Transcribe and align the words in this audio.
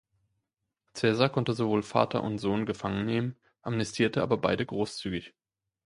Caesar 0.95 1.29
konnte 1.29 1.53
sowohl 1.53 1.83
Vater 1.83 2.23
und 2.23 2.39
Sohn 2.39 2.65
gefangen 2.65 3.05
nehmen, 3.05 3.35
amnestierte 3.61 4.23
aber 4.23 4.37
beide 4.37 4.65
großzügig. 4.65 5.35